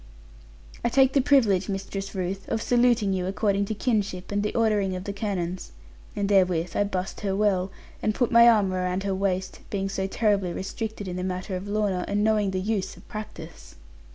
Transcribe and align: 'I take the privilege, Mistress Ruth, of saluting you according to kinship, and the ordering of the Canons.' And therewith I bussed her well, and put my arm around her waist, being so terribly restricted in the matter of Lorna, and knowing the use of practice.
'I 0.83 0.89
take 0.89 1.13
the 1.13 1.21
privilege, 1.21 1.69
Mistress 1.69 2.15
Ruth, 2.15 2.49
of 2.49 2.59
saluting 2.59 3.13
you 3.13 3.27
according 3.27 3.65
to 3.65 3.75
kinship, 3.75 4.31
and 4.31 4.41
the 4.41 4.55
ordering 4.55 4.95
of 4.95 5.03
the 5.03 5.13
Canons.' 5.13 5.73
And 6.15 6.27
therewith 6.27 6.75
I 6.75 6.85
bussed 6.85 7.21
her 7.21 7.35
well, 7.35 7.69
and 8.01 8.15
put 8.15 8.31
my 8.31 8.49
arm 8.49 8.73
around 8.73 9.03
her 9.03 9.13
waist, 9.13 9.59
being 9.69 9.89
so 9.89 10.07
terribly 10.07 10.53
restricted 10.53 11.07
in 11.07 11.17
the 11.17 11.23
matter 11.23 11.55
of 11.55 11.67
Lorna, 11.67 12.03
and 12.07 12.23
knowing 12.23 12.49
the 12.49 12.59
use 12.59 12.97
of 12.97 13.07
practice. 13.07 13.75